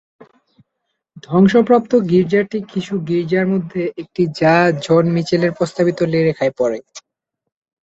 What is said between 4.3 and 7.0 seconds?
যা জন মিচেলের প্রস্তাবিত লে রেখায় পড়ে।